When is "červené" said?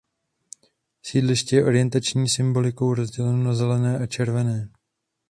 4.07-4.69